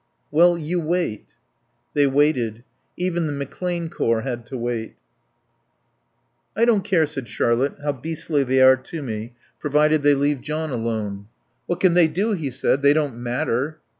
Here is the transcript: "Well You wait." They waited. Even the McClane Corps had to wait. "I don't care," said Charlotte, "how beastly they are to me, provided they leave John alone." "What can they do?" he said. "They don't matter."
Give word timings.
"Well 0.31 0.57
You 0.57 0.79
wait." 0.81 1.27
They 1.93 2.07
waited. 2.07 2.63
Even 2.97 3.27
the 3.27 3.45
McClane 3.45 3.91
Corps 3.91 4.21
had 4.21 4.47
to 4.47 4.57
wait. 4.57 4.95
"I 6.57 6.65
don't 6.65 6.83
care," 6.83 7.05
said 7.05 7.27
Charlotte, 7.27 7.75
"how 7.83 7.91
beastly 7.91 8.43
they 8.43 8.63
are 8.63 8.77
to 8.77 9.03
me, 9.03 9.33
provided 9.59 10.01
they 10.01 10.15
leave 10.15 10.41
John 10.41 10.71
alone." 10.71 11.27
"What 11.67 11.79
can 11.81 11.93
they 11.93 12.07
do?" 12.07 12.31
he 12.31 12.49
said. 12.49 12.81
"They 12.81 12.93
don't 12.93 13.15
matter." 13.21 13.79